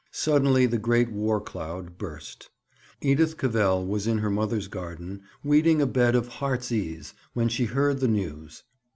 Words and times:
Suddenly 0.09 0.65
the 0.65 0.79
great 0.79 1.11
war 1.11 1.39
cloud 1.39 1.99
burst. 1.99 2.49
Edith 3.01 3.37
Cavell 3.37 3.85
was 3.85 4.07
in 4.07 4.17
her 4.17 4.31
mother's 4.31 4.67
garden 4.67 5.21
weeding 5.43 5.79
a 5.79 5.85
bed 5.85 6.15
of 6.15 6.27
heartsease 6.27 7.13
when 7.35 7.49
she 7.49 7.65
heard 7.65 7.99
the 7.99 8.07
news. 8.07 8.63